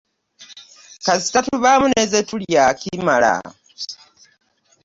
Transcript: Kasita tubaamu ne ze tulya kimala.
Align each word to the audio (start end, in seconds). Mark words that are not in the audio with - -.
Kasita 1.05 1.39
tubaamu 1.47 1.87
ne 1.89 2.03
ze 2.11 2.21
tulya 2.29 2.65
kimala. 2.79 3.33